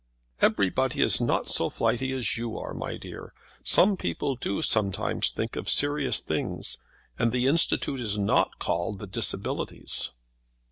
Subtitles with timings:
[0.41, 3.35] "Everybody is not so flighty as you are, my dear.
[3.63, 6.83] Some people do sometimes think of serious things.
[7.19, 10.11] And the Institute is not called the Disabilities."